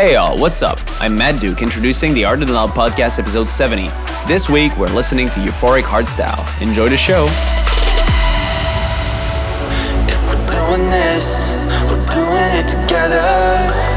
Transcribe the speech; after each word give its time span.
Hey 0.00 0.14
all, 0.14 0.38
what's 0.38 0.62
up? 0.62 0.78
I'm 1.00 1.16
Matt 1.16 1.40
Duke 1.40 1.60
introducing 1.60 2.14
the 2.14 2.24
Art 2.24 2.40
and 2.40 2.54
Loud 2.54 2.70
Podcast 2.70 3.18
episode 3.18 3.48
70. 3.48 3.88
This 4.28 4.48
week 4.48 4.76
we're 4.78 4.86
listening 4.86 5.28
to 5.30 5.40
Euphoric 5.40 5.82
Hardstyle. 5.82 6.38
Enjoy 6.62 6.88
the 6.88 6.96
show. 6.96 7.24
If 10.06 10.22
we're 10.28 10.50
doing 10.52 10.88
this, 10.88 11.26
we're 11.90 12.14
doing 12.14 12.64
it 12.64 12.68
together. 12.68 13.87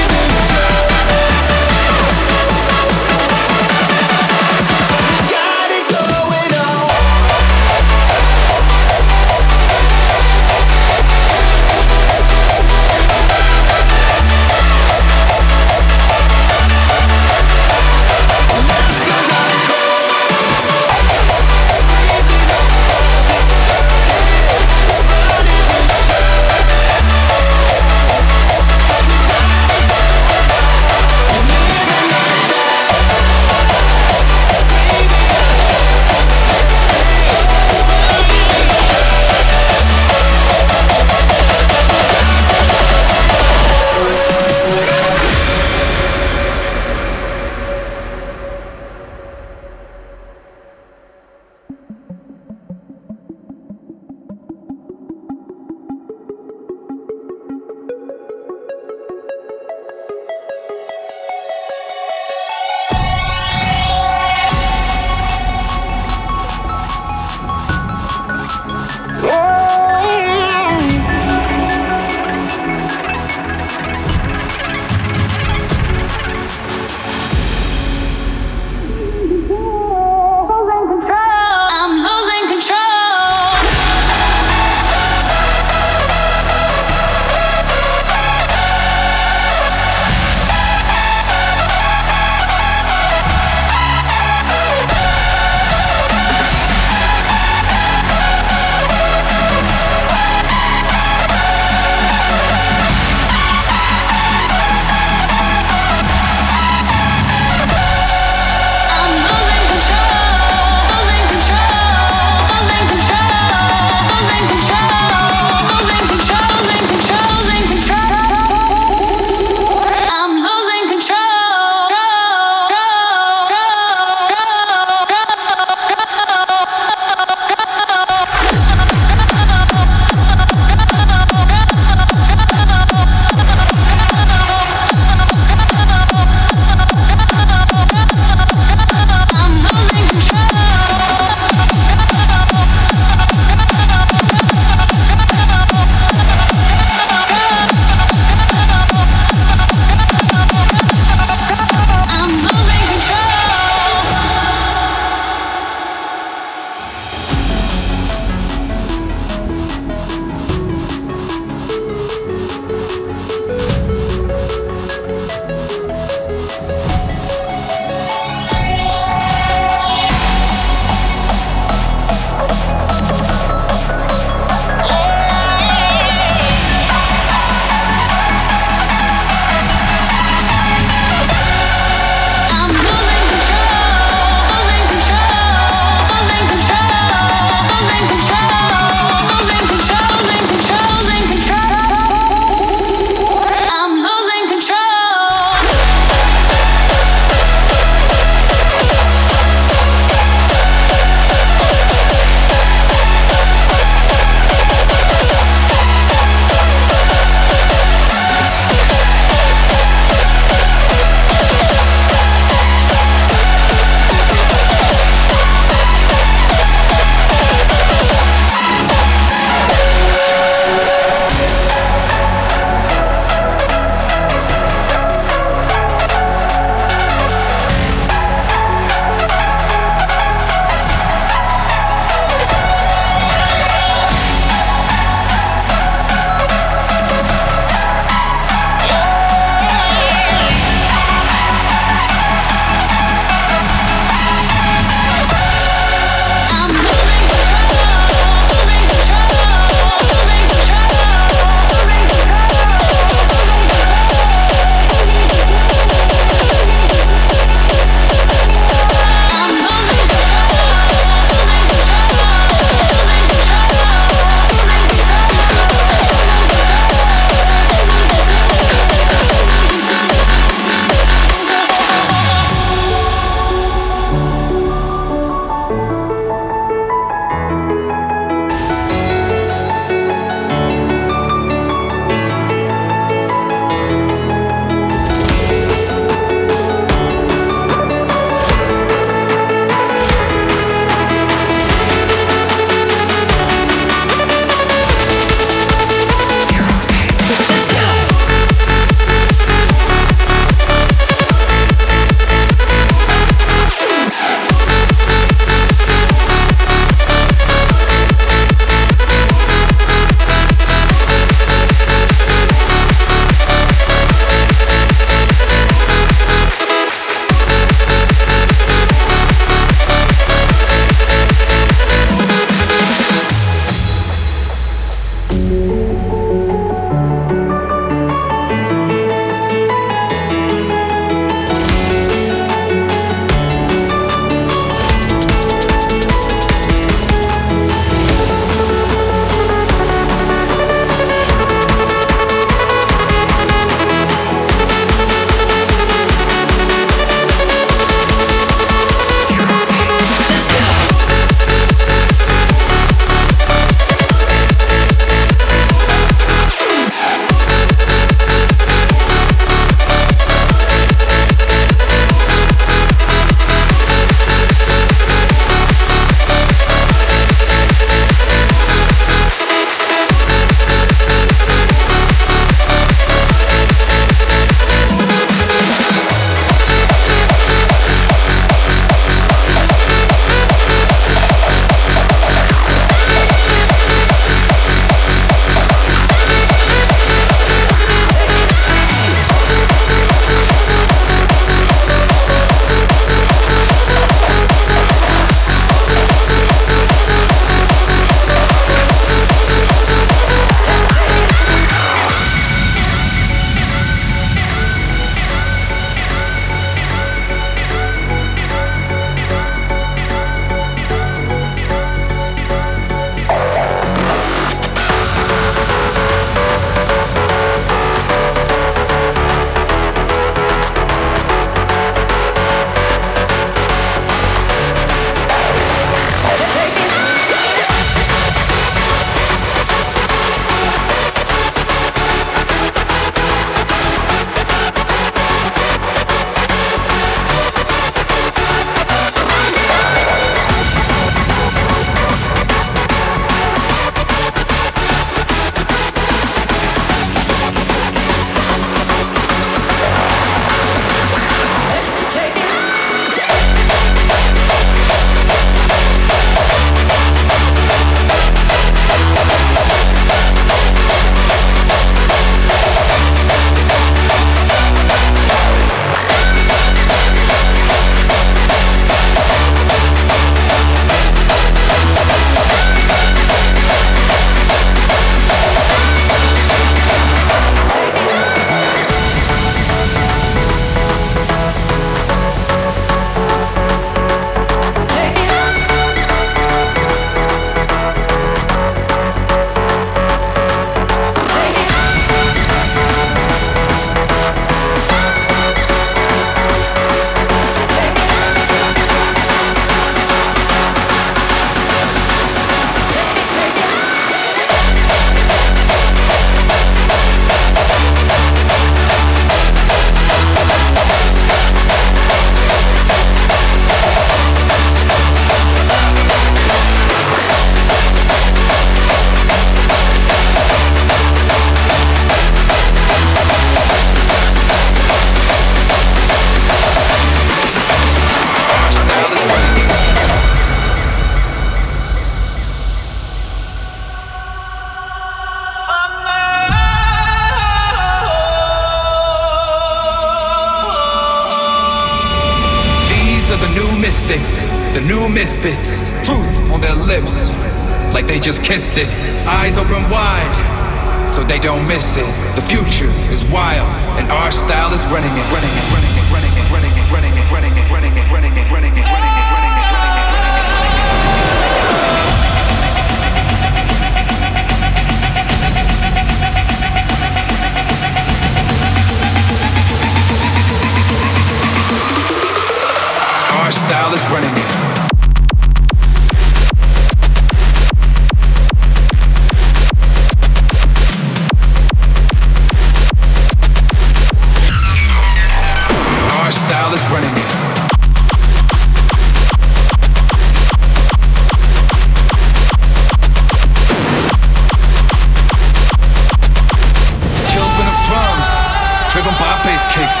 my 599.30 599.36
face 599.44 599.66
kicks. 599.72 600.00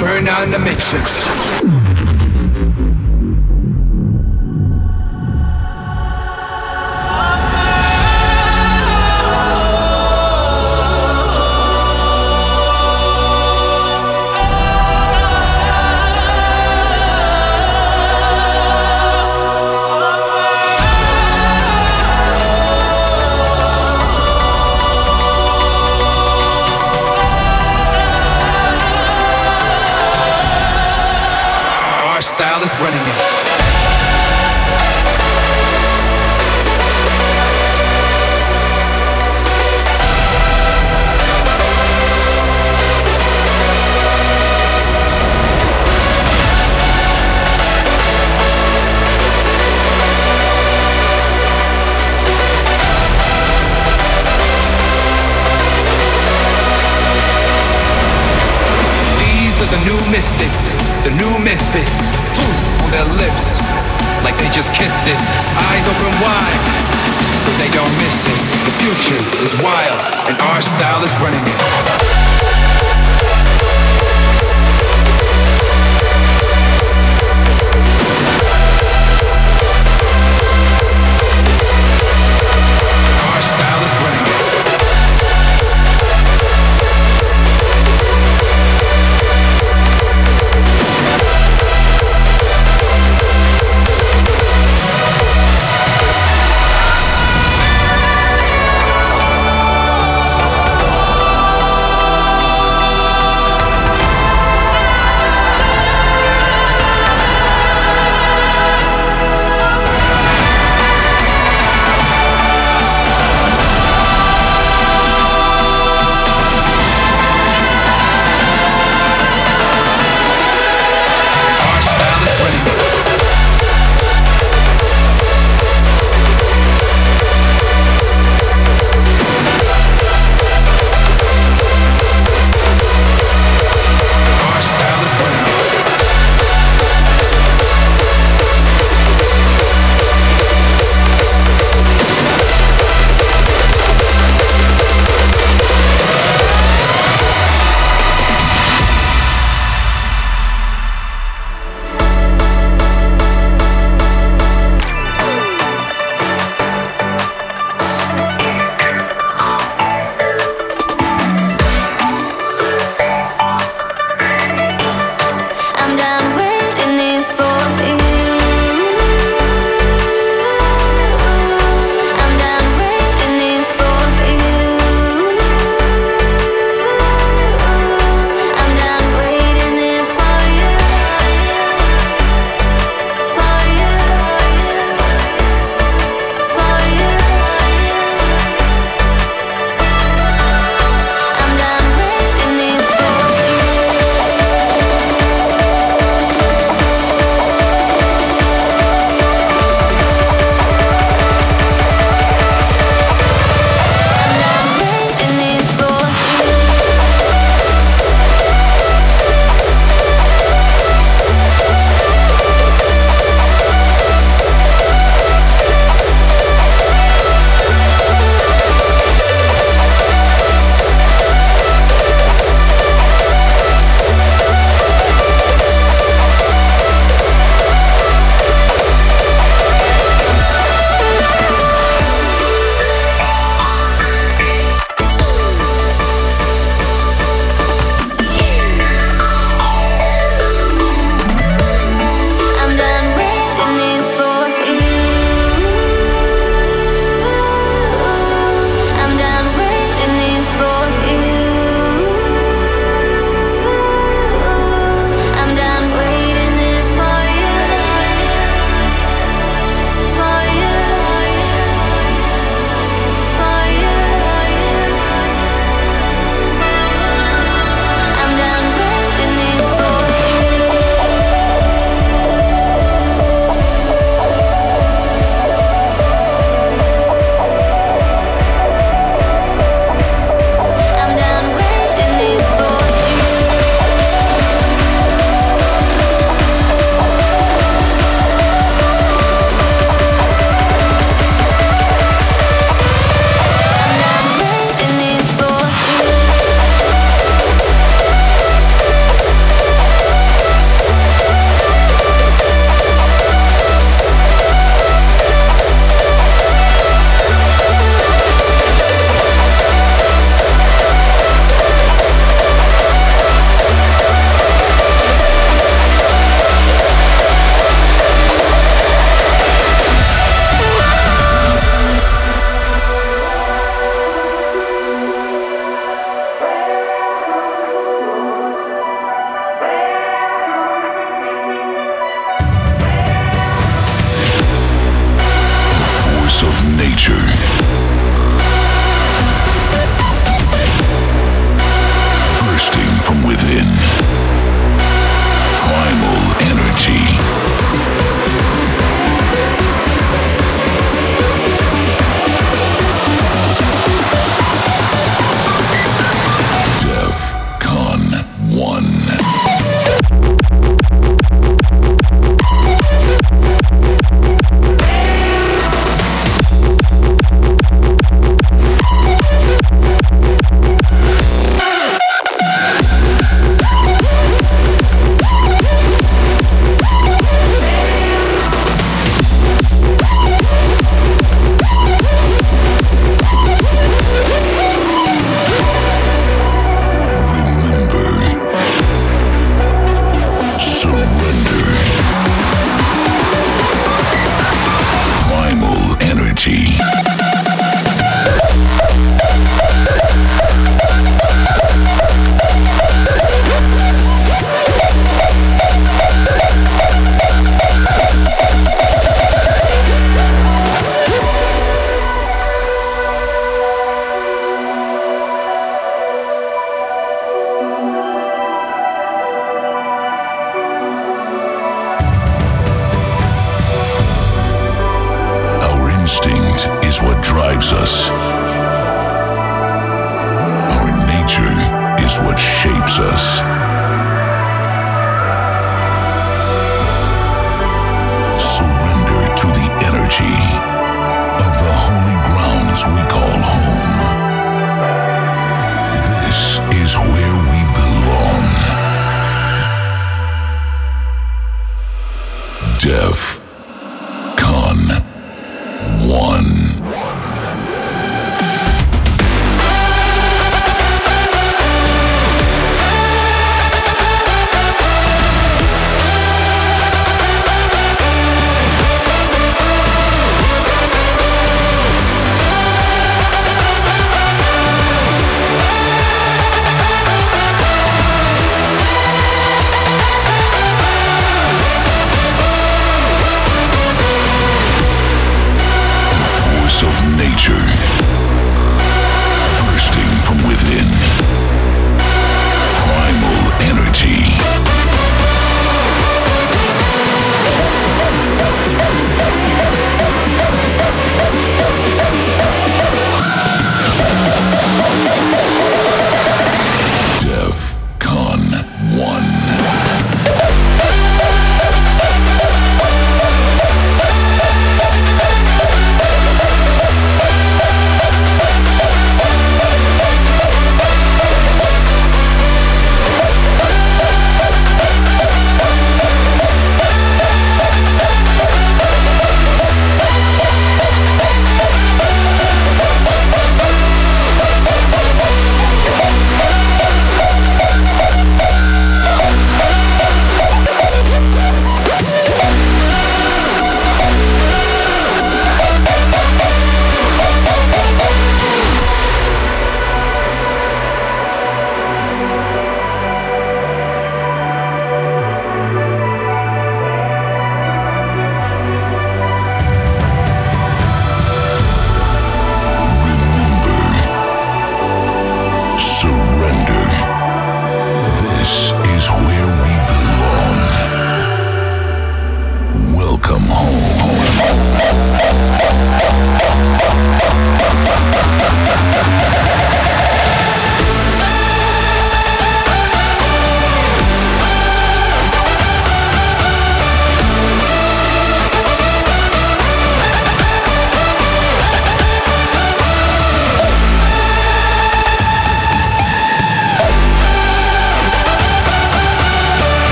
Burn 0.00 0.28
the 0.50 0.58
matrix. 0.58 1.49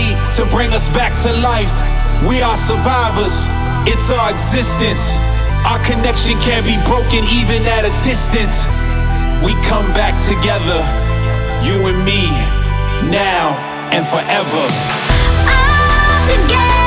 Need 0.00 0.16
to 0.34 0.44
bring 0.48 0.72
us 0.72 0.88
back 0.88 1.12
to 1.22 1.30
life. 1.44 1.72
We 2.26 2.40
are 2.42 2.56
survivors, 2.56 3.48
it's 3.88 4.10
our 4.10 4.30
existence. 4.32 5.12
Our 5.68 5.80
connection 5.84 6.36
can't 6.40 6.64
be 6.64 6.76
broken 6.88 7.22
even 7.28 7.60
at 7.76 7.84
a 7.84 7.92
distance. 8.02 8.64
We 9.44 9.52
come 9.64 9.92
back 9.92 10.16
together, 10.24 10.80
you 11.64 11.76
and 11.88 12.00
me, 12.04 12.24
now 13.10 13.56
and 13.92 14.04
forever. 14.06 14.64
All 15.48 16.20
together. 16.28 16.79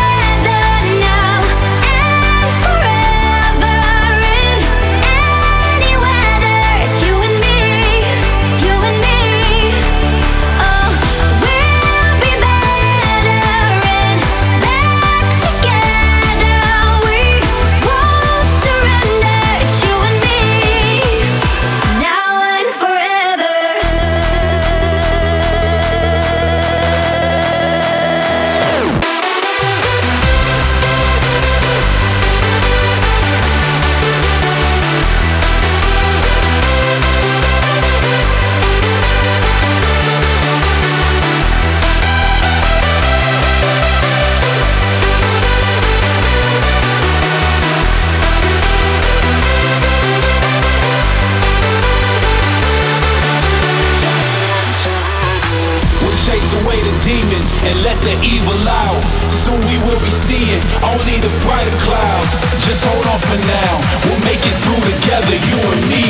The 58.03 58.15
evil 58.21 58.59
out. 58.67 59.01
Soon 59.31 59.59
we 59.63 59.77
will 59.87 59.99
be 60.03 60.11
seeing 60.11 60.61
only 60.83 61.17
the 61.23 61.31
brighter 61.43 61.77
clouds. 61.87 62.35
Just 62.67 62.83
hold 62.83 63.05
on 63.07 63.19
for 63.19 63.39
now. 63.47 63.73
We'll 64.05 64.23
make 64.27 64.43
it 64.43 64.55
through 64.63 64.83
together, 64.91 65.35
you 65.35 65.59
and 65.59 65.83
me, 65.87 66.05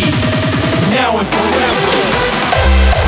now 0.90 1.18
and 1.22 1.28
forever. 1.30 3.03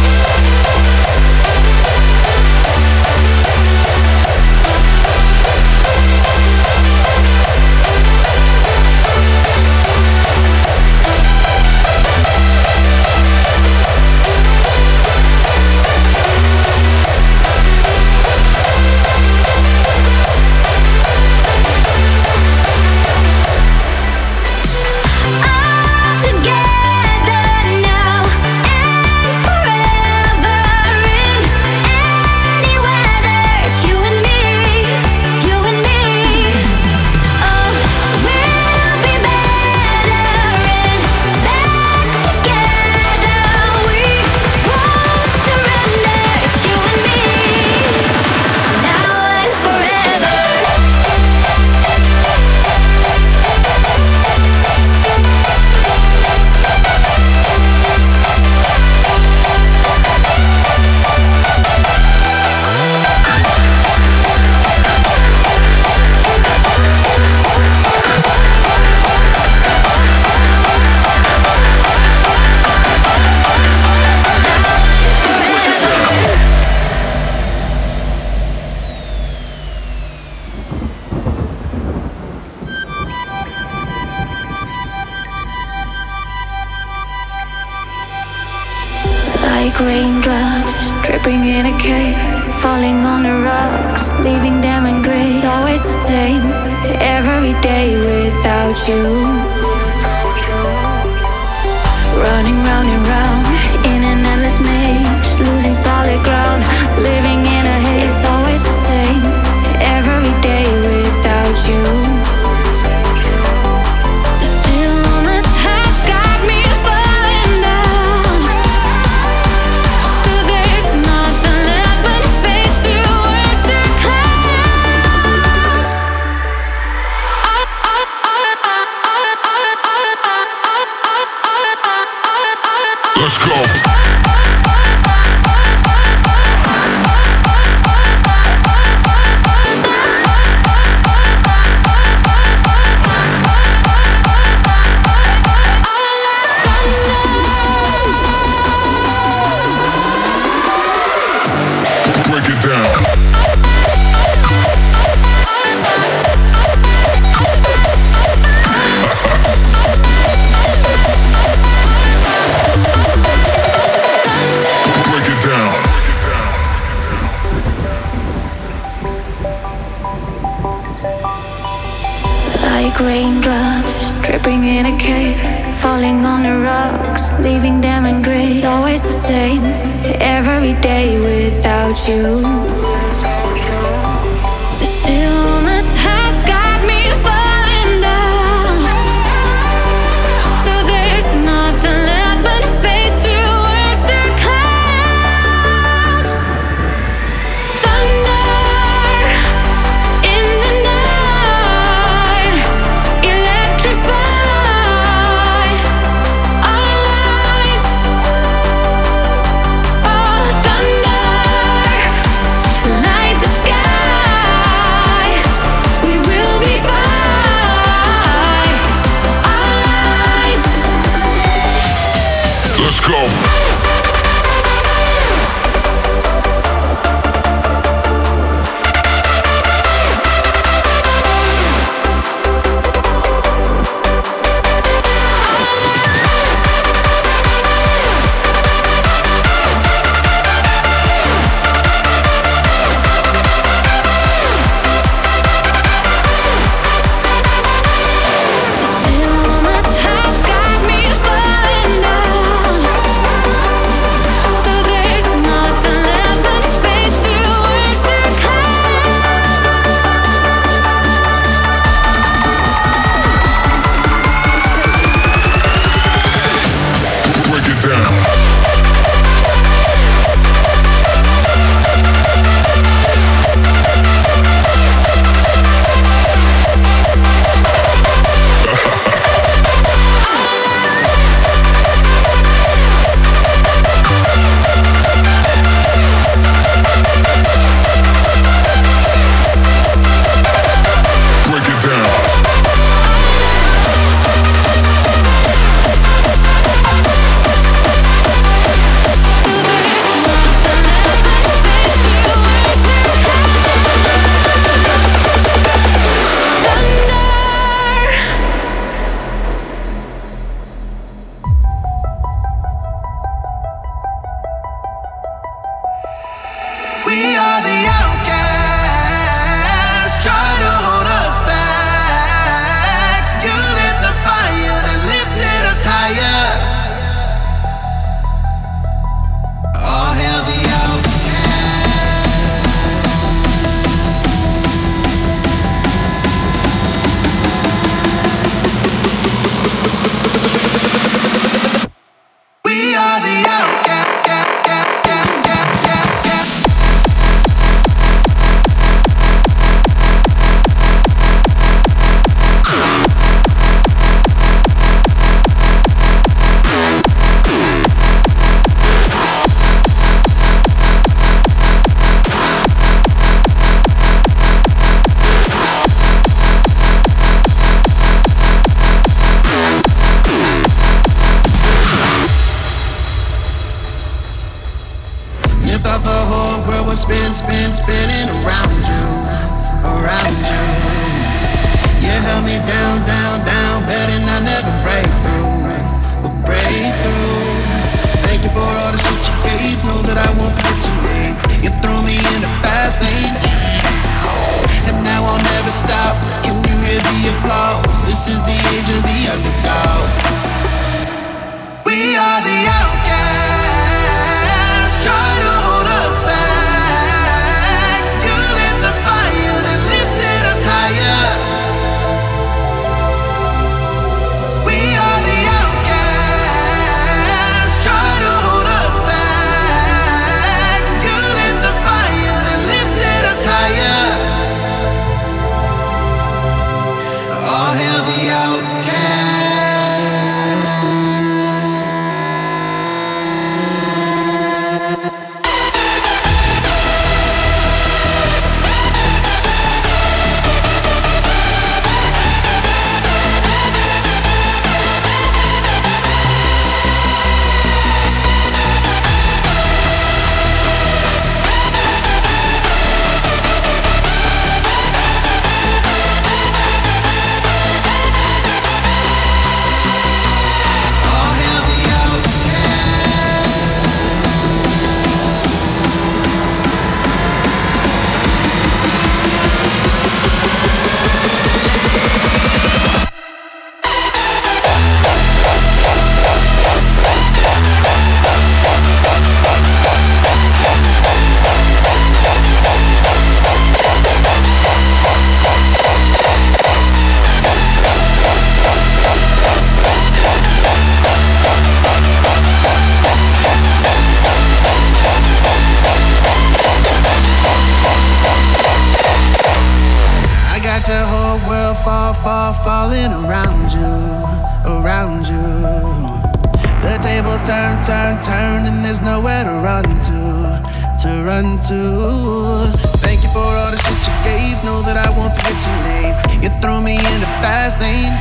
too. 511.67 512.69
Thank 513.01 513.23
you 513.23 513.29
for 513.33 513.41
all 513.41 513.71
the 513.73 513.81
shit 513.81 513.97
you 514.05 514.13
gave. 514.21 514.63
Know 514.63 514.85
that 514.85 514.97
I 514.97 515.09
won't 515.09 515.33
forget 515.33 515.57
your 515.65 515.79
name. 515.81 516.13
You 516.45 516.49
threw 516.61 516.77
me 516.81 516.93
in 516.93 517.19
the 517.21 517.31
fast 517.41 517.81
lane, 517.81 518.13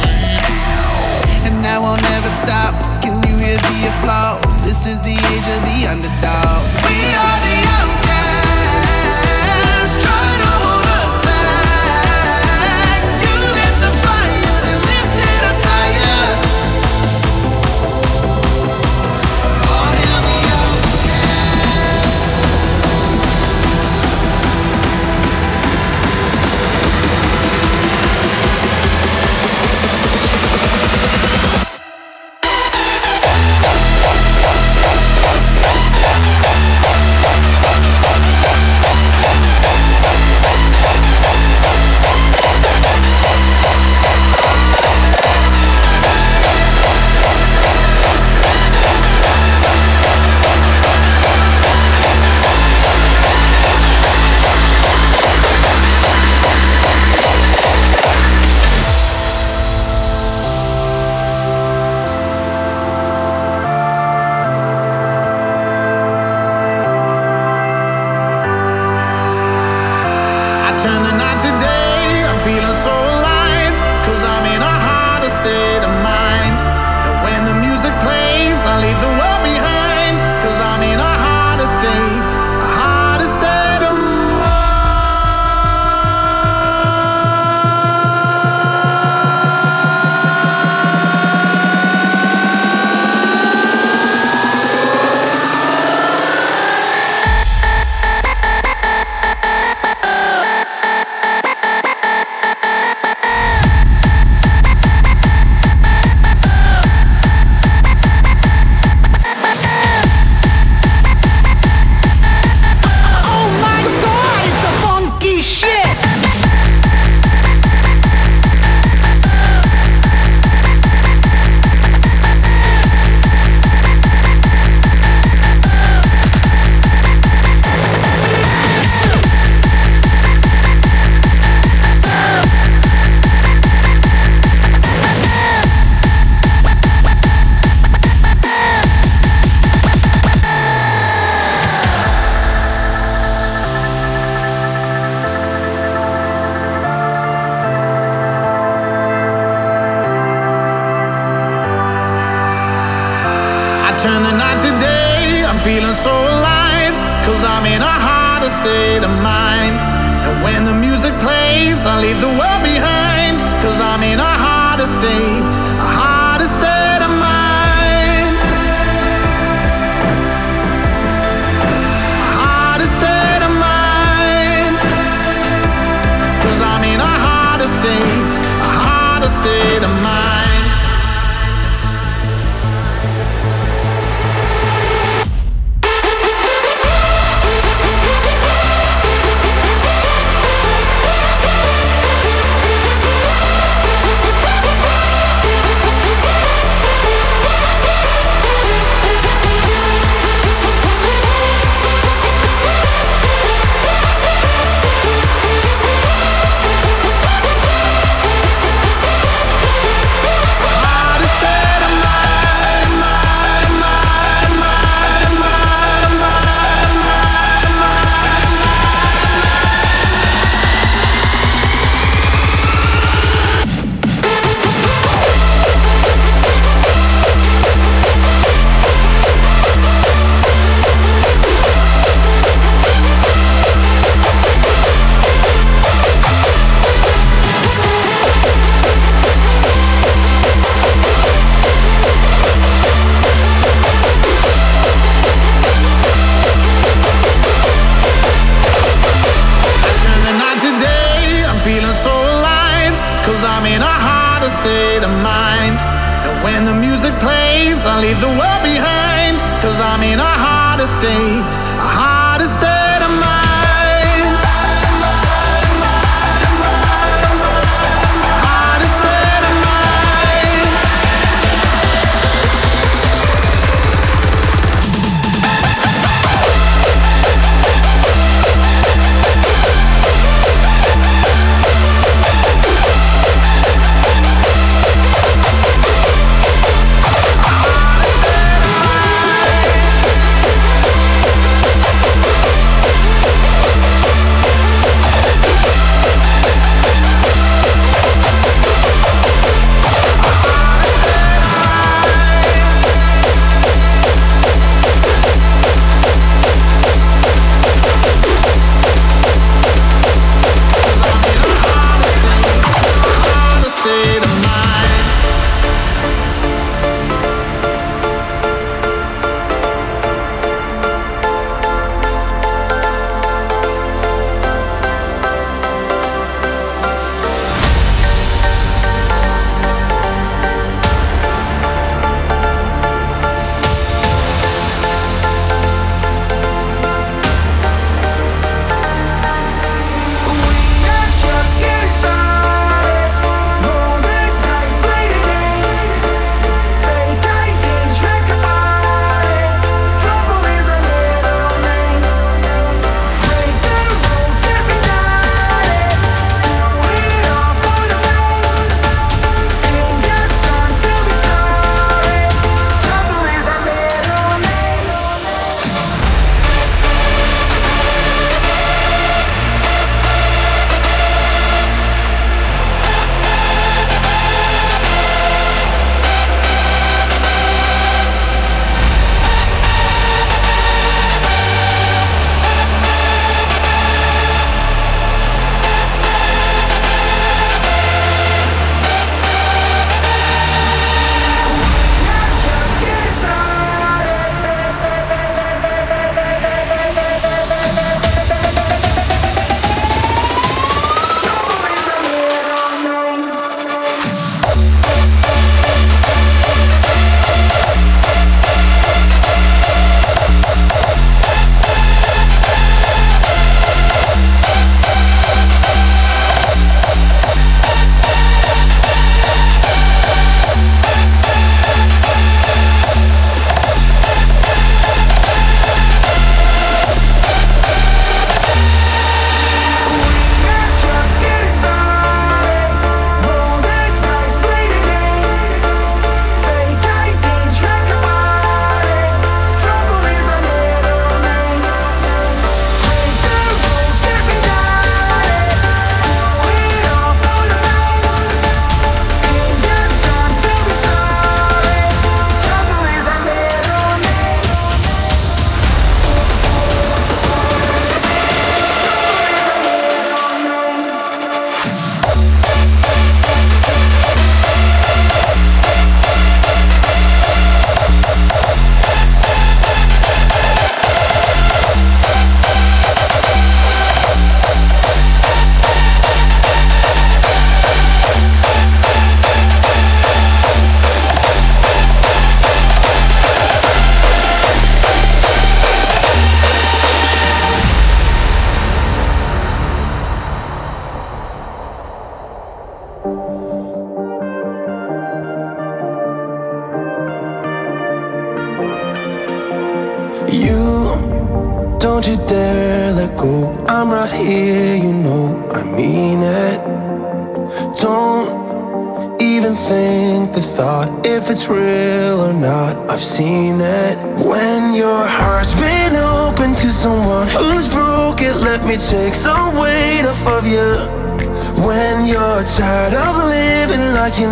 and 1.45 1.61
now 1.61 1.85
I'll 1.85 2.01
never 2.09 2.31
stop. 2.33 2.73
Can 3.05 3.21
you 3.21 3.37
hear 3.37 3.57
the 3.61 3.93
applause? 3.93 4.57
This 4.65 4.87
is 4.87 4.99
the 5.05 5.13
age 5.13 5.49
of 5.53 5.61
the 5.61 5.79
underdog. 5.93 6.65
We 6.89 6.97
are 7.13 7.39
the 7.45 7.57
underdog. 7.69 8.04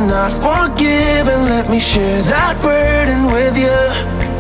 I'm 0.03 0.09
not 0.09 0.32
forgiven. 0.32 1.44
Let 1.44 1.70
me 1.70 1.78
share 1.78 2.22
that 2.22 2.61
burden 2.61 3.26
with 3.26 3.57
you. 3.57 3.68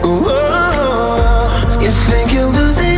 Ooh, 0.04 0.26
oh, 0.26 0.28
oh, 0.28 1.78
oh. 1.78 1.80
you 1.80 1.92
think 1.92 2.32
you're 2.32 2.50
losing. 2.50 2.91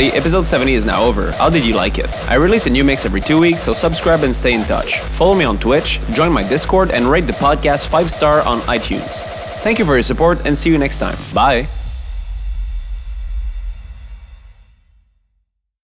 Everybody, 0.00 0.18
episode 0.18 0.44
70 0.44 0.74
is 0.74 0.84
now 0.84 1.02
over. 1.04 1.32
How 1.32 1.50
did 1.50 1.64
you 1.64 1.74
like 1.74 1.98
it? 1.98 2.08
I 2.28 2.34
release 2.34 2.66
a 2.66 2.70
new 2.70 2.84
mix 2.84 3.04
every 3.04 3.20
two 3.20 3.38
weeks, 3.38 3.60
so 3.60 3.72
subscribe 3.74 4.22
and 4.22 4.34
stay 4.34 4.54
in 4.54 4.64
touch. 4.64 4.98
Follow 4.98 5.34
me 5.34 5.44
on 5.44 5.58
Twitch, 5.58 6.00
join 6.12 6.32
my 6.32 6.42
Discord, 6.48 6.90
and 6.90 7.06
rate 7.06 7.26
the 7.26 7.34
podcast 7.34 7.88
5 7.88 8.10
star 8.10 8.40
on 8.46 8.60
iTunes. 8.60 9.20
Thank 9.62 9.78
you 9.78 9.84
for 9.84 9.92
your 9.92 10.02
support 10.02 10.46
and 10.46 10.56
see 10.56 10.70
you 10.70 10.78
next 10.78 10.98
time. 11.00 11.18
Bye! 11.34 11.79